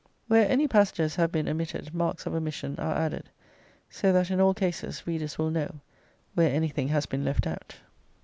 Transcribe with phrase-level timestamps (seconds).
[0.27, 3.29] Where any passages have been omitted marks of omission are added,
[3.91, 5.75] so that in all cases readers will know
[6.33, 7.75] where anything has been left out.